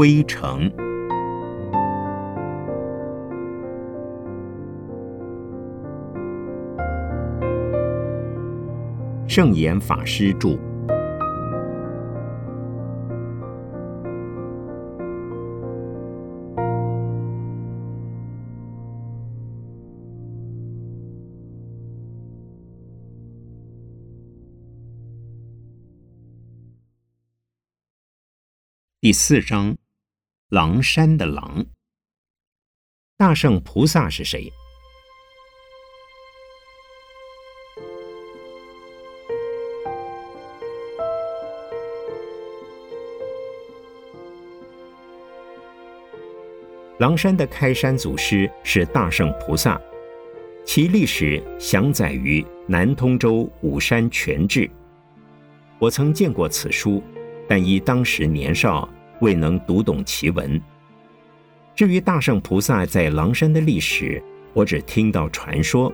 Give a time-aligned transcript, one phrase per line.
[0.00, 0.72] 归程。
[9.28, 10.58] 圣严法师著。
[29.02, 29.76] 第四章，
[30.52, 31.64] 狼山的狼。
[33.16, 34.50] 大圣菩萨是谁？
[46.98, 49.80] 狼山的开山祖师是大圣菩萨，
[50.66, 54.66] 其历史详载于《南通州五山全志》。
[55.78, 57.00] 我曾见过此书。
[57.48, 58.88] 但因当时年少，
[59.20, 60.60] 未能读懂其文。
[61.74, 65.92] 至于大圣菩萨在狼山的历史，我只听到传说，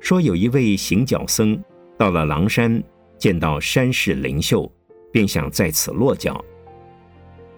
[0.00, 1.62] 说有一位行脚僧
[1.98, 2.82] 到了狼山，
[3.18, 4.70] 见到山势灵秀，
[5.12, 6.42] 便想在此落脚。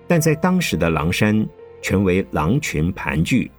[0.09, 1.47] 但在当时的狼山，
[1.83, 3.51] 全为狼群盘踞，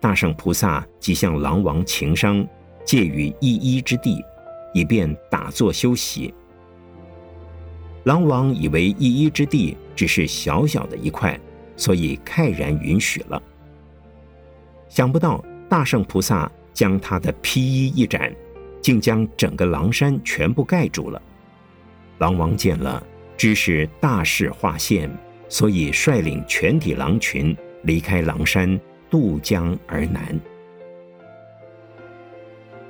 [0.00, 2.46] 大圣菩萨即向狼王情商，
[2.84, 4.22] 借予一一之地，
[4.72, 6.32] 以便打坐休息。
[8.04, 11.36] 狼王以为一一之地只是小小的一块，
[11.76, 13.42] 所以慨然允许了。
[14.88, 18.32] 想不到大圣菩萨将他的披衣一展，
[18.80, 21.20] 竟将整个狼山全部盖住了。
[22.18, 23.04] 狼王见了，
[23.36, 25.10] 知是大事化现，
[25.48, 28.78] 所以率领全体狼群离开狼山，
[29.10, 30.38] 渡江而南。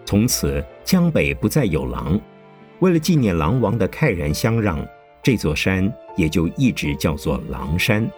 [0.04, 2.20] 从此江北不再有狼。
[2.80, 4.86] 为了纪念狼王的慨然相让。
[5.26, 8.08] 这座山也就一直叫做狼山。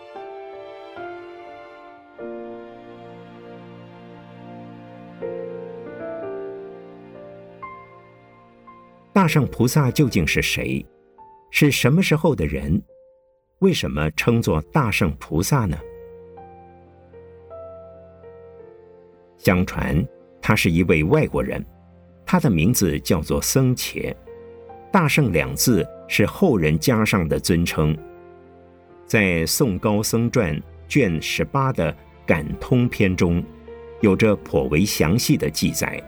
[9.10, 10.84] 大圣菩萨究竟是谁？
[11.50, 12.78] 是什么时候的人？
[13.60, 15.78] 为什么称作大圣菩萨呢？
[19.38, 20.06] 相传
[20.42, 21.64] 他是一位外国人，
[22.26, 24.14] 他的名字叫做僧伽。
[24.92, 25.88] 大圣两字。
[26.10, 27.96] 是后人加上的尊称，
[29.06, 30.56] 在《宋高僧传》
[30.88, 31.92] 卷十八的
[32.26, 33.44] 《感通篇》中，
[34.00, 36.02] 有着颇为详细的记载。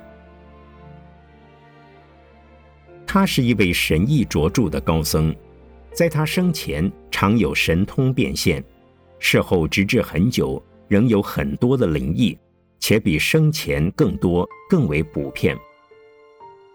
[3.07, 5.35] 他是一位神意卓著的高僧，
[5.93, 8.65] 在他生前常有神通变现，
[9.19, 12.39] 事后直至很久仍有很多的灵异，
[12.79, 15.55] 且比生前更多，更为普遍。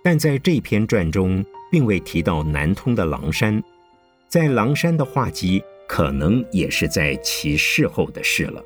[0.03, 1.43] 但在这篇传中。
[1.75, 3.61] 并未提到南通的狼山，
[4.29, 8.63] 在狼山的画集可能也是在其事后的事了。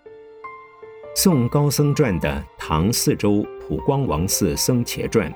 [1.14, 5.30] 《宋高僧传》的唐四周普光王寺僧伽传，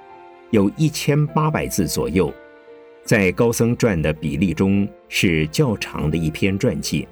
[0.49, 2.33] 有一千八百字左右，
[3.05, 7.07] 在高僧传的比例中是较长的一篇传记，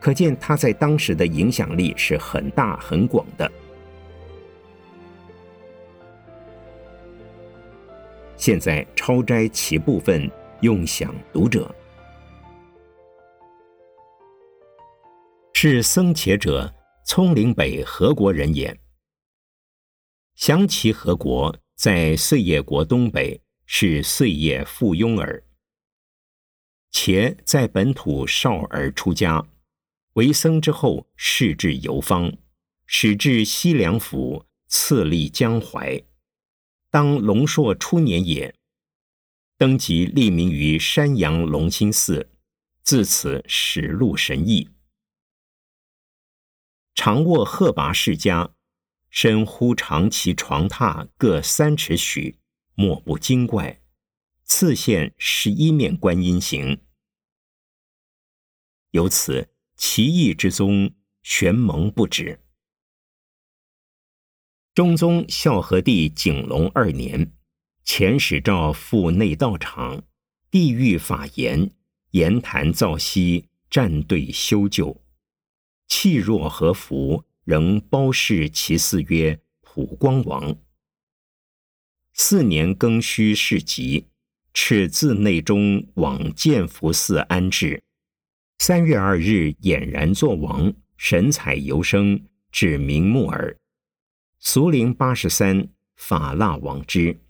[0.00, 3.52] 可见他在当时的影响力是很大很广的。
[8.44, 10.28] 现在抄摘其部分，
[10.62, 11.72] 用享读者。
[15.52, 16.74] 是僧伽者，
[17.06, 18.76] 葱岭北何国人也。
[20.34, 25.40] 降其何国，在岁业国东北，是岁业附庸耳。
[26.90, 29.46] 且在本土少而出家，
[30.14, 32.36] 为僧之后，仕至游方，
[32.86, 36.02] 始至西凉府，次历江淮。
[36.92, 38.54] 当龙朔初年也，
[39.56, 42.30] 登极立名于山阳龙兴寺，
[42.82, 44.68] 自此始露神意。
[46.94, 48.52] 常卧鹤拔世家，
[49.08, 52.38] 身忽长其床榻各三尺许，
[52.74, 53.80] 莫不精怪。
[54.44, 56.82] 次现十一面观音形，
[58.90, 62.41] 由此奇异之宗，玄蒙不止。
[64.74, 67.30] 中宗孝和帝景隆二年，
[67.84, 70.02] 遣使诏赴内道场，
[70.50, 71.70] 地狱法言，
[72.12, 75.02] 言谈造息，站队修旧，
[75.88, 80.56] 气若和服，仍褒饰其四曰普光王。
[82.14, 84.08] 四年庚戌世吉，
[84.54, 87.82] 敕自内中往建福寺安置。
[88.58, 93.54] 三月二日俨然作王，神采游生，至明目耳。
[94.44, 97.20] 俗龄八十三，法腊王之。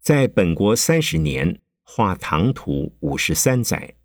[0.00, 3.96] 在本国三十年，画唐图五十三载。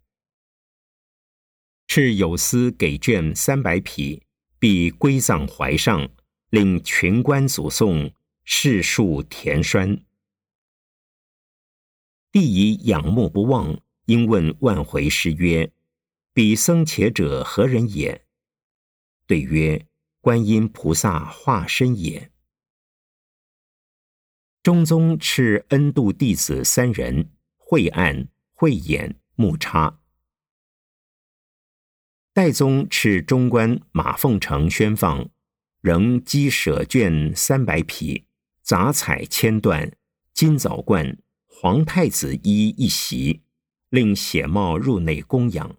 [1.87, 4.23] 敕有司给卷三百匹，
[4.59, 6.09] 必归葬怀上，
[6.49, 8.13] 令群官祖颂，
[8.43, 10.03] 世数田栓。
[12.29, 15.71] 帝以仰慕不忘，因问万回师曰
[16.35, 18.25] ：“彼僧伽者何人也？”
[19.25, 19.87] 对曰
[20.19, 22.29] ：“观音菩萨化身也。”
[24.63, 29.99] 中宗敕恩度弟子三人：惠岸、慧眼、木叉。
[32.31, 35.29] 代宗敕中官马凤成宣放，
[35.81, 38.25] 仍积舍卷三百匹，
[38.61, 39.91] 杂彩千段，
[40.33, 41.17] 金藻冠。
[41.45, 43.43] 皇太子衣一袭，
[43.89, 45.75] 令写帽入内供养。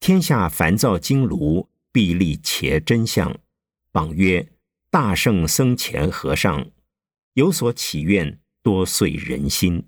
[0.00, 3.38] 天下烦躁经炉，必立且真相。
[3.92, 4.50] 榜曰：
[4.90, 6.70] 大圣僧前和尚
[7.34, 9.86] 有所祈愿，多遂人心。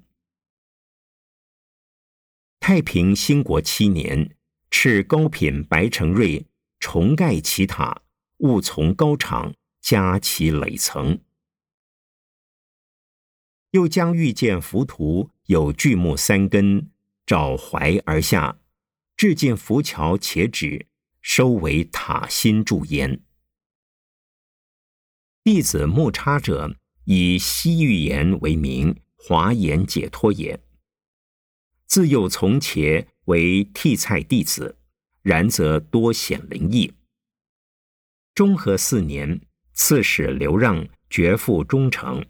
[2.61, 4.37] 太平兴国七年，
[4.70, 6.47] 敕高品白承瑞
[6.79, 8.02] 重盖其塔，
[8.41, 11.19] 务从高场加其垒层。
[13.70, 16.91] 又将遇见浮屠有巨木三根，
[17.25, 18.58] 爪怀而下，
[19.17, 20.87] 至近浮桥且止，
[21.23, 23.23] 收为塔心柱焉。
[25.42, 30.60] 弟子木叉者，以西域言为名，华严解脱也。
[31.87, 34.76] 自幼从前为替菜弟子，
[35.22, 36.92] 然则多显灵异。
[38.34, 39.40] 中和四年，
[39.72, 42.22] 刺史刘让绝父忠诚。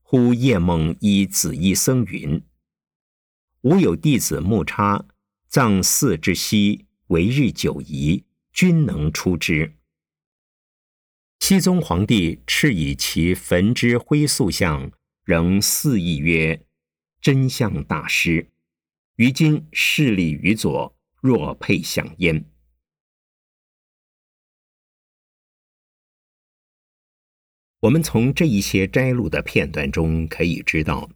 [0.00, 2.40] 忽夜梦依子衣僧云
[3.62, 5.04] ：“吾有弟子木叉，
[5.48, 9.74] 葬祀之夕，为日久矣，均能出之。”
[11.44, 14.92] 熹宗皇帝敕以其焚之灰塑像，
[15.24, 16.64] 仍肆意曰
[17.20, 18.48] ：“真相大师，
[19.16, 22.44] 于今势力于左，若配享焉。”
[27.80, 31.10] 我们从这一些摘录的片段中可以知道，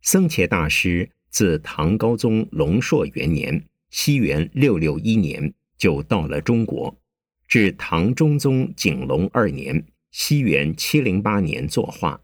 [0.00, 6.98] 僧伽大师自唐高宗龙朔元年（西元六六一年）就到了中国，
[7.48, 12.20] 至唐中宗景龙二年（西元七零八年）作画，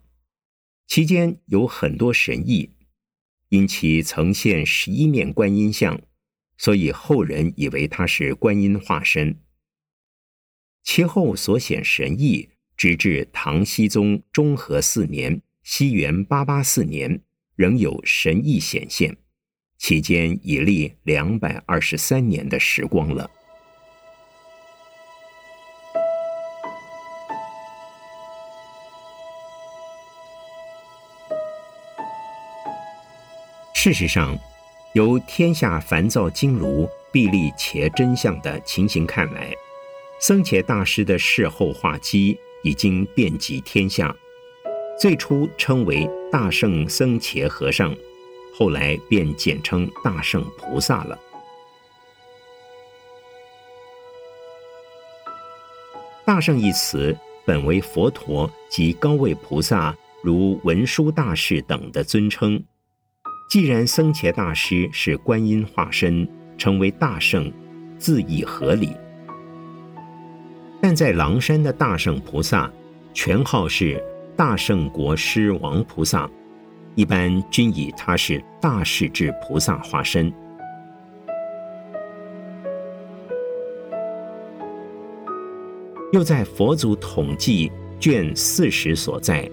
[0.87, 2.71] 期间有很多神异，
[3.49, 6.01] 因其曾现十一面观音像，
[6.57, 9.39] 所以后人以为他是观音化身。
[10.83, 12.51] 其后所显神异。
[12.75, 17.23] 直至唐僖宗中和四年（西元八八四年），
[17.55, 19.17] 仍有神异显现，
[19.79, 23.31] 期间已历两百二十三年的时光了。
[33.85, 34.39] 事实上，
[34.93, 39.53] 由天下烦躁经炉必立且真相的情形看来，
[40.21, 42.39] 僧伽大师的事后画机。
[42.63, 44.15] 已经遍及天下，
[44.97, 47.93] 最初称为大圣僧伽和尚，
[48.57, 51.19] 后来便简称大圣菩萨了。
[56.25, 62.63] 大圣一词本为佛陀及高位菩萨，如文殊大士等的尊称。
[63.53, 67.53] 既然僧伽大师是观音化身，成为大圣，
[67.99, 68.97] 自亦合理。
[70.81, 72.73] 但在狼山的大圣菩萨，
[73.13, 74.03] 全号是
[74.35, 76.27] 大圣国师王菩萨，
[76.95, 80.33] 一般均以他是大势至菩萨化身。
[86.11, 89.47] 又在佛祖统计卷四十所在，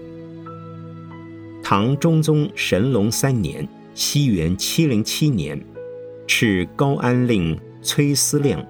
[1.62, 5.60] 唐中宗神龙三年（西元七零七年），
[6.26, 8.64] 敕高安令崔思亮。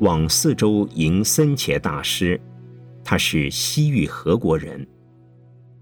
[0.00, 2.40] 往四周迎僧伽大师，
[3.04, 4.84] 他是西域何国人。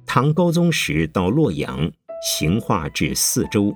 [0.05, 1.91] 唐高宗时到洛阳，
[2.23, 3.75] 行化至四周。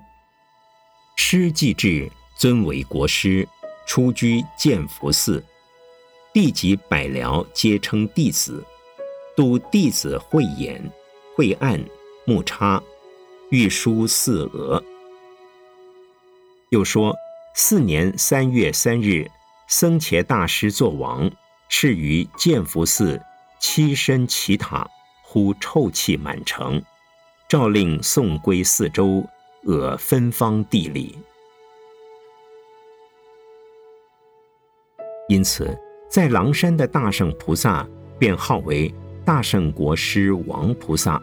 [1.16, 3.48] 师既至，尊为国师，
[3.86, 5.42] 出居建福寺。
[6.34, 8.62] 弟及百僚皆称弟子。
[9.36, 10.82] 度弟子慧眼、
[11.34, 11.82] 慧岸、
[12.26, 12.82] 木叉，
[13.50, 14.82] 御书四额。
[16.74, 17.16] 又说
[17.54, 19.30] 四年三月三日。
[19.68, 21.30] 僧伽大师作王，
[21.70, 23.18] 敕于建福寺
[23.60, 24.86] 栖身祈塔，
[25.22, 26.82] 呼臭气满城，
[27.48, 29.24] 诏令送归四周，
[29.62, 31.16] 讹分方地理。
[35.28, 35.78] 因此，
[36.10, 37.88] 在狼山的大圣菩萨，
[38.18, 38.92] 便号为
[39.24, 41.22] 大圣国师王菩萨。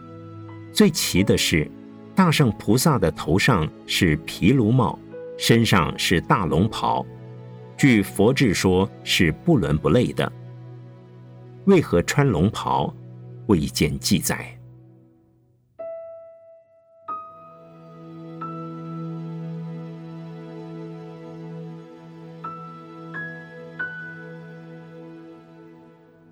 [0.72, 1.70] 最奇的是，
[2.14, 4.98] 大圣菩萨的头上是毗卢帽，
[5.42, 7.04] 身上是大龙袍，
[7.76, 10.32] 据佛志说是不伦不类的。
[11.64, 12.94] 为何穿龙袍，
[13.48, 14.56] 未见记载。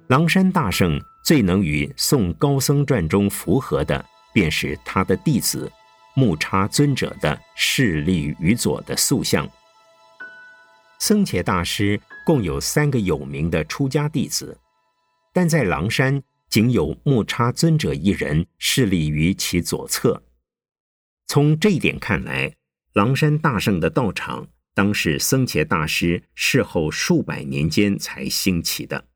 [0.07, 5.69] 狼山大圣最能与《宋高僧传》中符合的，便是他的弟子
[6.21, 9.51] 木叉尊者的势力与左的塑像。
[10.99, 14.61] 僧伽大师共有三个有名的出家弟子，
[15.33, 20.23] 但在狼山仅有木叉尊者一人势力于其左侧。
[21.27, 22.55] 从这一点看来，
[22.93, 29.07] 狼山大圣的道场当是僧伽大师事后数百年间才兴起的。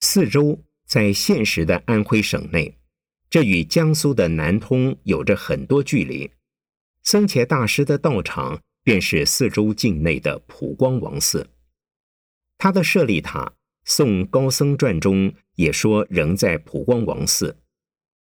[0.00, 2.78] 四周在现实的安徽省内，
[3.28, 6.30] 这与江苏的南通有着很多距离。
[7.02, 11.50] 僧伽大师的道场便是四周境内的普光王寺。
[12.56, 13.44] 他的舍利塔，
[13.84, 17.58] 《宋高僧传》中也说仍在普光王寺。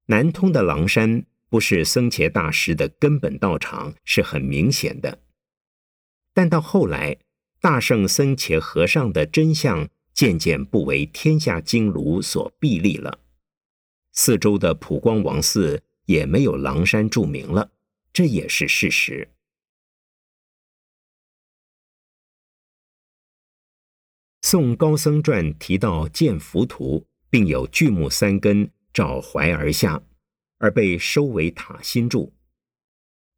[0.06, 5.18] 南通的狼山不是僧伽大师的根本道场，是很明显的。
[6.32, 7.16] 但到后来，
[7.60, 9.88] 大圣僧伽和尚的真相。
[10.14, 13.18] 渐渐不为天下经庐所壁立了，
[14.12, 17.72] 四周的普光王寺也没有狼山著名了，
[18.12, 19.28] 这也是事实。
[24.46, 30.00] 《宋高僧传》提到见浮屠，并有巨木三根照怀而下，
[30.58, 32.32] 而被收为塔心柱。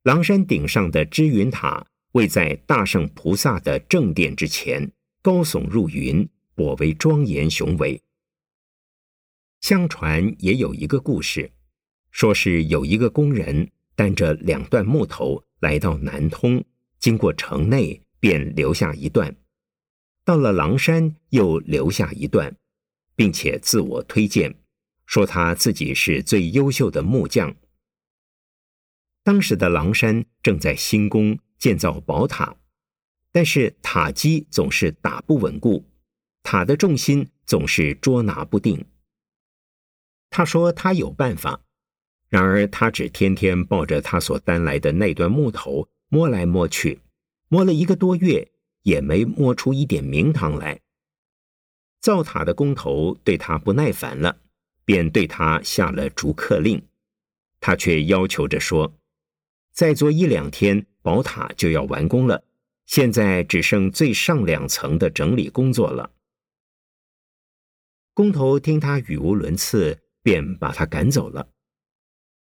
[0.02, 4.92] 狼山顶上的支云塔位在大圣菩萨的正殿之前，
[5.23, 6.28] 高耸入云。
[6.57, 8.03] 颇为庄严雄伟。
[9.61, 11.53] 相传也有一个故事，
[12.11, 16.65] 说是有一个工人担着两段木头来到南通，
[16.99, 19.37] 经过城内便留下一段，
[20.25, 22.57] 到了狼山又留下一段，
[23.15, 24.59] 并且自我推荐，
[25.05, 27.55] 说他自己是最优秀的木匠。
[29.23, 32.57] 当时的狼山正在兴工建造宝塔，
[33.31, 35.85] 但是塔基总是打不稳固。
[36.47, 38.85] 塔的重心总是捉拿不定。
[40.31, 41.61] 他说他有办法，
[42.29, 47.00] 然而他只天天抱着他所担来的那段木头摸来摸去，
[47.49, 48.49] 摸了一个多月
[48.83, 50.81] 也没摸出一点名堂来。
[52.00, 54.38] 造塔的工头对他不耐烦了，
[54.85, 56.81] 便对他下了逐客令。
[57.59, 58.95] 他却要求着说
[59.75, 62.45] ：“再做一两天，宝塔就要完工了，
[62.87, 66.09] 现在只剩最上两层的整理工作了。”
[68.17, 71.51] 工头听他语无伦次，便把他赶走了。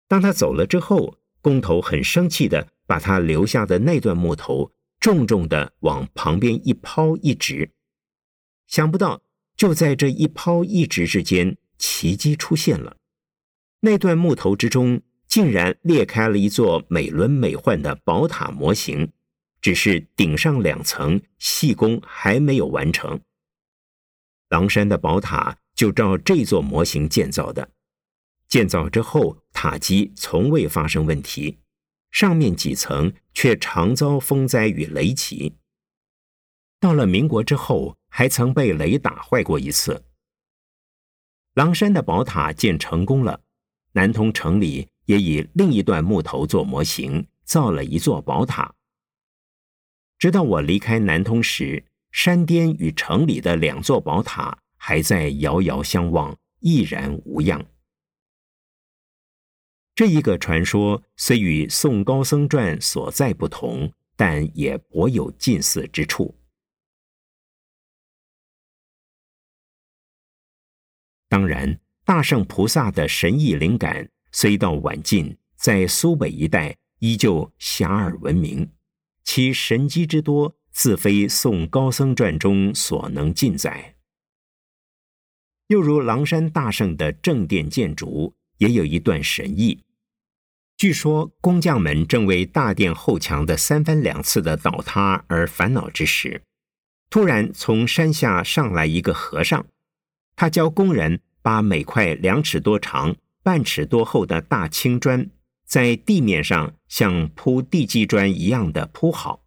[0.08, 7.72] 当他走了之后，工头很生气的把他留下的那段木头重重的往旁边一抛一掷。
[8.68, 9.24] 想不到，
[9.56, 12.98] 就在这一抛一掷之间，奇迹出现了。
[13.80, 19.12] 那段木头之中，竟然裂开了一座美轮美奂的宝塔模型，
[19.60, 23.20] 只是顶上两层细工还没有完成。
[24.50, 27.70] 狼山的宝塔就照这座模型建造的，
[28.48, 31.58] 建造之后塔基从未发生问题，
[32.12, 35.54] 上面几层却常遭风灾与雷击。
[36.80, 40.06] 到了民国之后，还曾被雷打坏过一次。
[41.56, 43.42] 狼山的宝塔建成功了，
[43.92, 48.74] 南通城里也以另一段木头做模型，造了一座宝塔。
[50.18, 51.84] 直到我离开南通时。
[52.18, 57.64] 山巅与城里的两座宝塔还在遥遥相望，依然无恙。
[59.94, 66.36] 这一个传说虽与《宋高僧传》所在不同，但也颇有近似之处。
[71.30, 78.74] 当然，大圣菩萨的神异灵感虽到晚近，在苏北一带依旧遐迩闻名，
[79.24, 80.57] 其神机之多。
[80.78, 83.96] 自非《宋高僧传》中所能尽载。
[85.70, 89.84] 又如狼山大圣的正殿建筑，也有一段神异。
[90.78, 96.44] 据说工匠们正为大殿后墙的三番两次的倒塌而烦恼之时，
[97.10, 99.66] 突然从山下上来一个和尚，
[100.36, 105.28] 他教工人把每块两尺多长、半尺多厚的大青砖，
[105.66, 109.47] 在地面上像铺地基砖一样的铺好。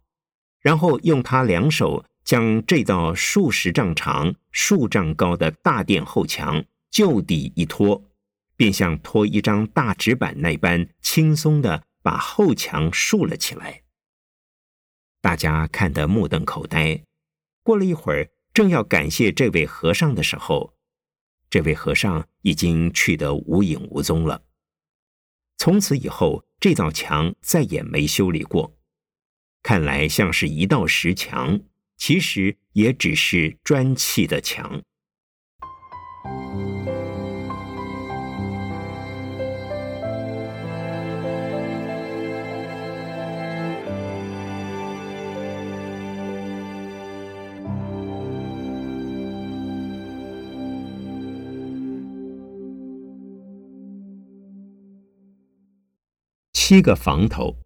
[0.61, 8.03] 然后用他两手将这道数十丈长、数丈高的大殿后墙就地一拖，
[8.55, 13.81] 便像拖一张大纸板那般轻松的把后墙竖了起来。
[15.19, 17.01] 大家看得目瞪口呆。
[17.63, 20.73] 过了一会儿，正要感谢这位和尚的时候，
[21.49, 24.43] 这位和尚已经去得无影无踪了。
[25.57, 28.75] 从此以后，这道墙再也没修理过。
[29.63, 31.61] 看来像是一道石墙，
[31.95, 34.81] 其实也只是砖砌的墙。
[56.53, 57.57] 七个房头，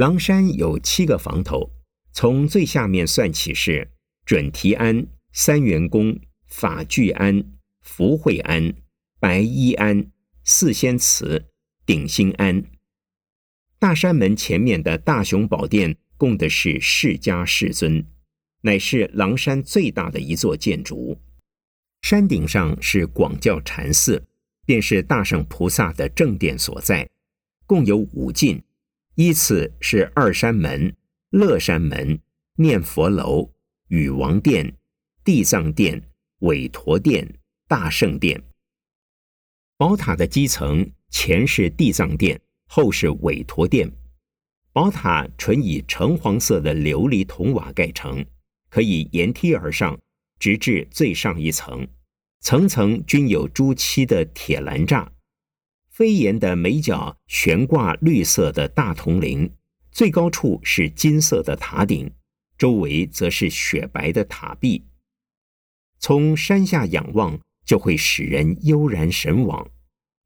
[0.00, 1.72] 狼山有七个房头，
[2.10, 3.86] 从最下面算起是
[4.24, 7.44] 准提庵、三元宫、法聚庵、
[7.82, 8.72] 福慧庵、
[9.18, 10.10] 白衣庵、
[10.42, 11.50] 四仙祠、
[11.84, 12.64] 鼎新庵。
[13.78, 18.02] 大山门前面的大雄宝殿供的是释迦世尊，
[18.62, 21.20] 乃是狼山最大的一座建筑。
[22.00, 24.24] 山顶上是广教禅寺。
[24.64, 27.08] 便是大圣菩萨的正殿所在，
[27.66, 28.62] 共有五进，
[29.20, 30.96] 依次是二山门、
[31.28, 32.18] 乐山门、
[32.56, 33.52] 念佛楼、
[33.88, 34.74] 禹王殿、
[35.22, 36.02] 地藏殿、
[36.38, 37.30] 韦陀殿、
[37.68, 38.42] 大圣殿。
[39.76, 43.92] 宝塔的基层前是地藏殿，后是韦陀殿。
[44.72, 48.24] 宝塔纯以橙黄色的琉璃铜瓦盖成，
[48.70, 50.00] 可以沿梯而上，
[50.38, 51.86] 直至最上一层。
[52.40, 55.06] 层层均有朱漆的铁栏栅，
[56.00, 59.54] 飞檐的每角悬挂绿色的大铜铃，
[59.92, 62.10] 最高处是金色的塔顶，
[62.56, 64.86] 周围则是雪白的塔壁。
[65.98, 69.68] 从山下仰望，就会使人悠然神往；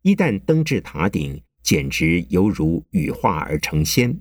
[0.02, 4.20] 一旦登至塔顶，简直犹如羽化而成仙。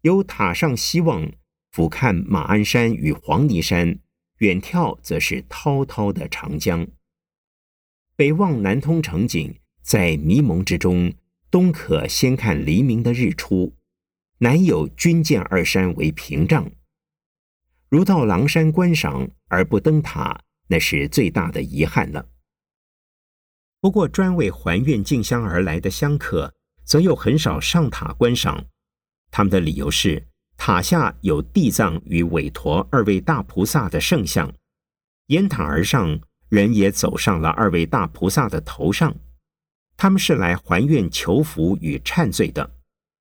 [0.00, 1.30] 由塔上西望，
[1.72, 3.98] 俯瞰马鞍山与黄泥山。
[4.38, 6.88] 远眺则是滔滔的长江，
[8.16, 11.12] 北望南通城景，在迷蒙之中，
[11.50, 13.74] 东可先看黎明的日出，
[14.38, 16.70] 南有军舰二山为屏障。
[17.88, 22.26] 如到狼山观赏而不登塔，那是最大的遗憾了。
[23.80, 28.64] 不过，专为还愿进香而来的香客，则又很少上塔观赏，
[29.30, 30.28] 他们的理由是。
[30.56, 34.52] 塔下有地藏与韦陀二位大菩萨的圣像，
[35.26, 39.12] 沿塔而上，人也走上了二位大菩萨的头上。
[39.96, 42.74] 他们是来还愿求福与忏罪的，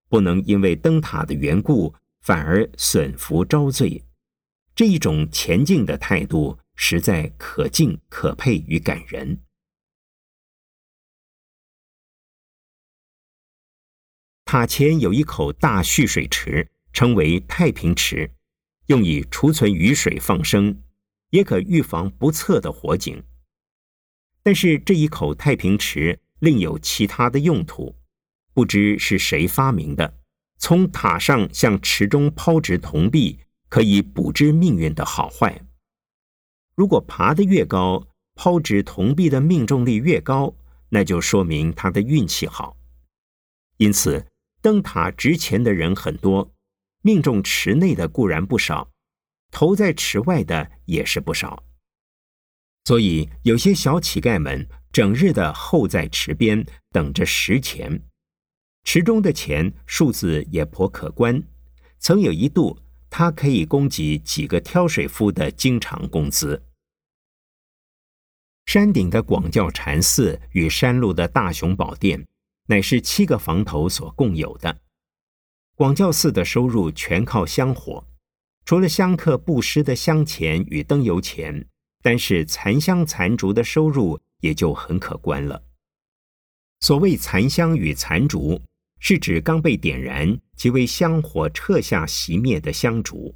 [0.09, 4.03] 不能因为灯塔的缘故，反而损福招罪。
[4.75, 9.41] 这一种前进的态度，实在可敬可佩与感人。
[14.45, 16.69] 塔前有一口大蓄水池。
[16.93, 18.31] 称为太平池，
[18.87, 20.83] 用以储存雨水放生，
[21.29, 23.23] 也可预防不测的火警。
[24.43, 27.95] 但是这一口太平池另有其他的用途，
[28.53, 30.17] 不知是谁发明的。
[30.57, 35.61] 从塔上向池中抛掷铜币，可以卜知命运的好坏。
[36.75, 40.55] 如果爬得越高，抛掷铜币的命中率越高，
[40.89, 42.75] 那就说明他的运气好。
[43.77, 44.25] 因此，
[44.61, 46.51] 灯塔值钱的人很多。
[47.03, 48.89] 命中池内的固然不少，
[49.51, 51.63] 投在池外的也是不少。
[52.85, 58.01] 所以有些小乞丐们整日的候在池边等着拾钱，
[58.83, 61.41] 池中的钱数字也颇可观。
[61.99, 62.77] 曾有一度，
[63.09, 66.61] 他可以供给几个挑水夫的经常工资。
[68.65, 72.27] 山顶的广教禅寺与山路的大雄宝殿，
[72.67, 74.79] 乃是七个房头所共有的。
[75.75, 78.05] 广教寺的收入全靠香火，
[78.65, 81.67] 除了香客布施的香钱与灯油钱，
[82.01, 85.63] 单是残香残烛的收入也就很可观了。
[86.81, 88.61] 所谓残香与残烛，
[88.99, 93.33] 是指刚被点燃即为香火撤下熄灭的香烛。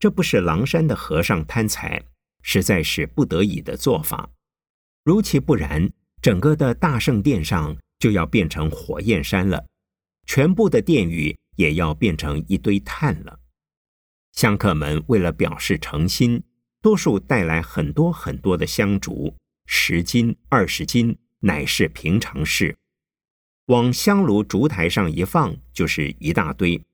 [0.00, 2.04] 这不是狼山的和尚贪财，
[2.42, 4.28] 实在是不得已的做法。
[5.04, 5.88] 如其不然，
[6.20, 9.64] 整个的大圣殿上就要变成火焰山了，
[10.26, 11.36] 全部的殿宇。
[11.56, 13.38] 也要变成一堆炭了。
[14.32, 16.42] 香客们为了表示诚心，
[16.82, 19.32] 多数带来很多很多的香烛，
[19.66, 22.76] 十斤、二十斤，乃是平常事。
[23.66, 26.84] 往香炉烛台上一放，就是一大堆。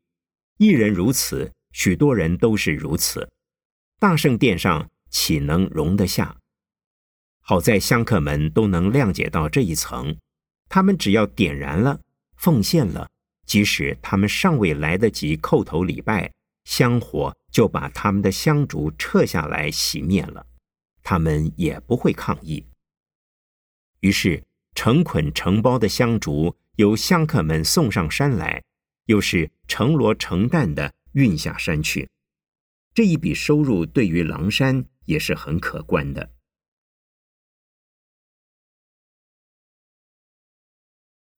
[0.58, 3.28] 一人如此，许多人都是如此。
[3.98, 6.36] 大圣殿上岂能容得下？
[7.40, 10.16] 好在香客们都能谅解到这一层，
[10.68, 12.00] 他们只要点燃了，
[12.36, 13.10] 奉献了，
[13.44, 16.32] 即使他们尚未来得及叩头礼拜，
[16.64, 20.46] 香火就把他们的香烛撤下来熄灭了，
[21.10, 22.64] 他们也不会抗议。
[23.98, 24.44] 于是，
[24.76, 28.62] 成捆成包的香烛由香客们送上山来，
[29.06, 32.08] 又是成箩成担的运下山去。
[32.94, 36.30] 这一笔收入对于狼山也是很可观的。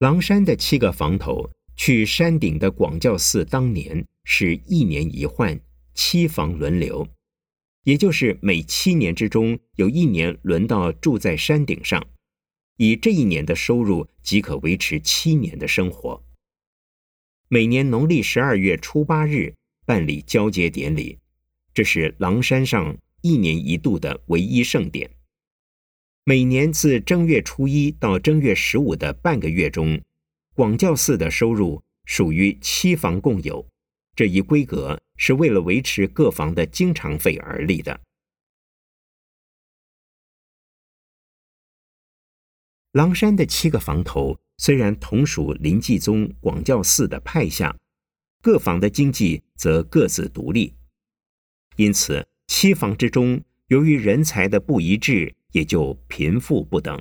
[0.00, 5.58] 狼山的七个房头去山顶的广教寺，当年是一年一换，
[5.94, 7.08] 七房轮流，
[7.84, 12.06] 也就是每七年之中有一年轮到住在山顶上，
[12.76, 16.24] 以这一年的收入即可维持七年的生活。
[17.48, 21.18] 每年农历十二月初八日办理交接典礼。
[21.74, 25.10] 这是狼山上一年一度的唯一盛典。
[26.24, 30.00] 每年自正月初一到正月十五的半个月中，
[30.54, 33.66] 广教寺的收入属于七房共有。
[34.14, 38.00] 这一规格是为了维持各房的经常费而立的。
[42.92, 47.74] 狼山的七个房头虽然同属林济宗广教寺的派下，
[48.42, 50.76] 各房的经济则各自独立。
[51.76, 57.00] 因此，七房之中，由于人才的不一致，也就贫富不等。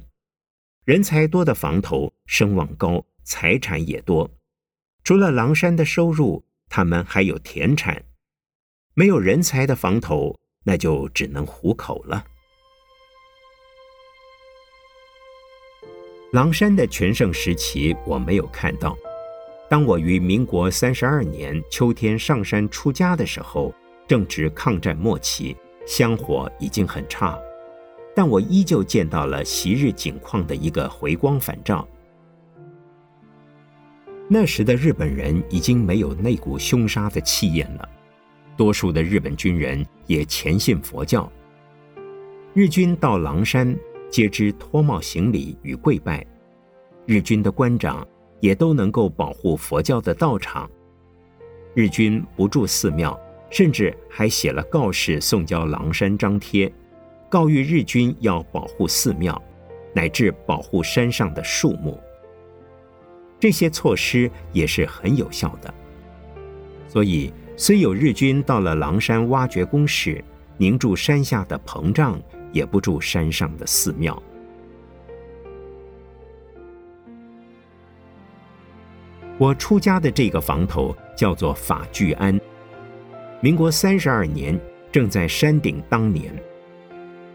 [0.85, 4.31] 人才多的房头声望高，财产也多。
[5.03, 8.03] 除了狼山的收入，他们还有田产。
[8.95, 12.25] 没有人才的房头，那就只能糊口了。
[16.31, 18.97] 狼山的全盛时期我没有看到。
[19.69, 23.71] 当我于民国三十二年秋天上山出家的时候。
[24.07, 25.55] 正值抗战末期，
[25.87, 27.39] 香火已经很差，
[28.13, 31.87] 但我依旧见到了昔日景况的一个回光返照。
[34.33, 37.89] 那时的日本人已经没有那股凶杀的气焰了，
[38.55, 41.29] 多数的日本军人也虔信佛教。
[42.53, 43.77] 日军到狼山，
[44.09, 46.25] 皆知脱帽行礼与跪拜，
[47.05, 48.07] 日军的官长
[48.39, 50.71] 也都能够保护佛教的道场。
[51.73, 53.19] 日军不住寺庙。
[53.49, 56.71] 甚至还写了告示送交狼山张贴，
[57.29, 59.43] 告谕日军要保护寺庙，
[59.93, 61.99] 乃至保护山上的树木。
[63.41, 65.73] 这些措施也是很有效的。
[66.87, 70.23] 所以，虽有日军到了狼山挖掘工事，
[70.57, 74.21] 凝住山下的膨胀，也不住山上的寺庙。
[79.39, 82.39] 我出家的这个房头叫做法聚庵。
[83.39, 84.59] 民国三十二年，
[84.91, 86.31] 正在山顶当年，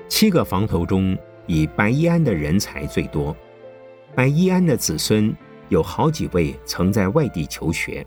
[0.06, 3.36] 七个房头中，以白衣安的人才最多。
[4.14, 5.34] 白衣安的子孙
[5.68, 8.06] 有好几位曾在外地求学。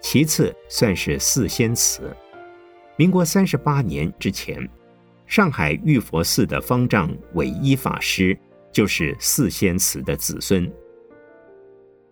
[0.00, 2.14] 其次算是四仙祠。
[2.96, 4.68] 民国三十八年之前，
[5.26, 8.38] 上海玉佛寺的方丈韦一法师
[8.72, 10.70] 就是四仙祠的子孙。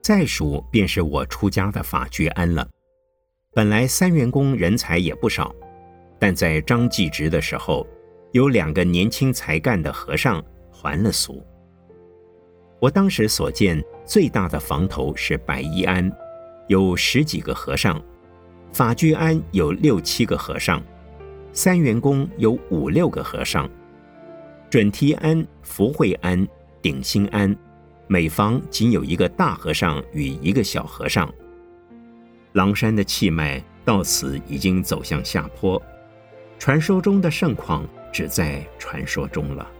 [0.03, 2.67] 再数便是我出家的法觉庵了。
[3.53, 5.55] 本来三元宫人才也不少，
[6.19, 7.87] 但在张继直的时候，
[8.33, 11.45] 有两个年轻才干的和尚还了俗。
[12.81, 16.11] 我当时所见最大的房头是白衣庵，
[16.67, 18.01] 有十几个和尚；
[18.73, 20.81] 法居庵有六七个和尚；
[21.53, 23.69] 三元宫有五六个和尚；
[24.71, 26.49] 准提庵、福慧庵、
[26.81, 27.55] 鼎心庵，
[28.07, 31.31] 每房仅有一个大和尚与一个小和尚。
[32.53, 35.81] 狼山的气脉到此已经走向下坡，
[36.59, 39.71] 传说中的盛况只在传说中了。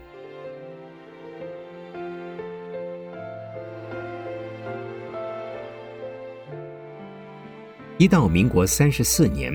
[8.01, 9.53] 一到民国三十四年，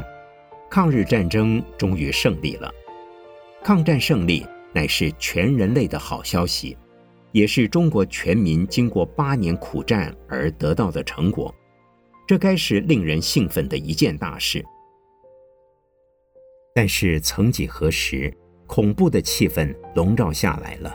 [0.69, 2.69] 抗日战争终于胜利了。
[3.63, 6.77] 抗战胜利乃是全人类的好消息，
[7.31, 11.55] 也是中国全民经过八年苦战而得到的成果。
[12.27, 14.61] 这该是令人兴奋的一件大事，
[16.75, 18.33] 但是曾几何时，
[18.67, 20.93] 恐怖的气氛笼罩下来了。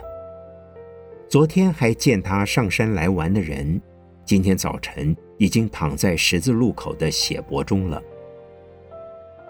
[1.27, 3.81] 昨天还见他上山来玩的人，
[4.23, 7.99] 今天早晨已经躺在十字路口的血泊中了。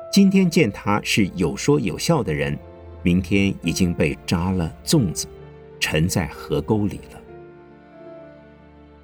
[0.09, 2.57] 今天见他是有说有笑的人，
[3.03, 5.27] 明天已经被扎了粽子，
[5.77, 7.21] 沉在河沟里了。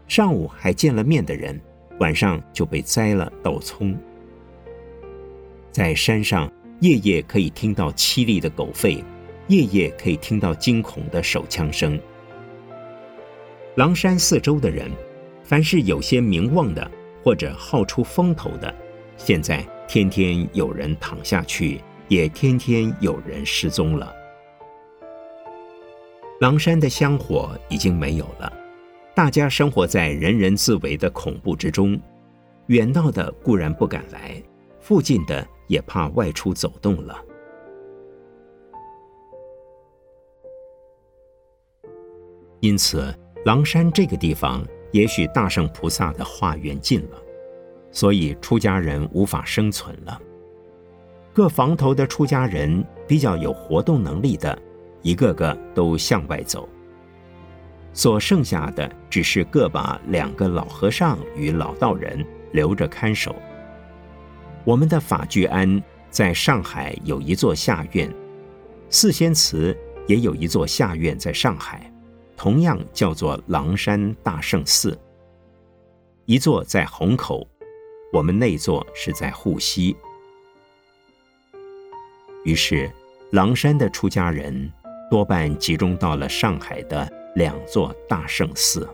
[0.07, 1.59] 上午还见了面的人。
[1.99, 3.97] 晚上就被栽了稻葱，
[5.71, 9.01] 在山上夜夜可以听到凄厉的狗吠，
[9.47, 11.97] 夜夜可以听到惊恐的手枪声。
[13.75, 14.91] 狼山四周的人，
[15.45, 16.91] 凡是有些名望的
[17.23, 18.73] 或者好出风头的，
[19.15, 24.11] 现在天天有人躺下去，也天天有人失踪了。
[26.41, 28.51] 狼山的香火已经没有了，
[29.15, 31.97] 大家生活在人人自危的恐怖之中，
[32.67, 34.41] 远道的固然不敢来，
[34.79, 37.23] 附近的也怕外出走动了。
[42.59, 43.13] 因此，
[43.45, 47.21] 狼山这个地方也许大圣菩萨的化缘尽了，
[47.91, 50.17] 所以出家人无法生存了。
[51.33, 54.57] 各房头的出家人比较有活动能力的。
[55.01, 56.67] 一个个都向外走，
[57.93, 63.35] 所剩下的只是各把两个老和尚与老道人留着看守。
[64.63, 68.11] 我们的法聚庵在上海有一座下院，
[68.89, 69.77] 四仙祠
[70.07, 71.91] 也有一座下院在上海，
[72.35, 74.97] 同样叫做狼山大圣寺。
[76.25, 77.47] 一座在虹口，
[78.11, 79.95] 我们那座是在沪西。
[82.43, 82.91] 于是，
[83.31, 84.71] 狼山的出家人。
[85.07, 88.89] 多半集中到了上海的两座大圣寺。